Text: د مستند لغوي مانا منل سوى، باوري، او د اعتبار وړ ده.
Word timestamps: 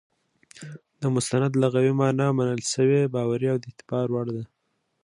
د 1.01 1.03
مستند 1.15 1.51
لغوي 1.63 1.93
مانا 1.99 2.27
منل 2.37 2.61
سوى، 2.73 3.01
باوري، 3.13 3.47
او 3.53 3.57
د 3.59 3.63
اعتبار 3.69 4.07
وړ 4.11 4.27
ده. 4.35 4.43